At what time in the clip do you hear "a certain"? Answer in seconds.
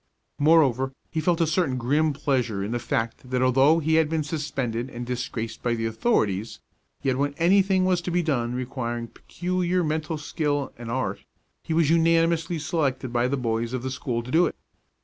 1.41-1.77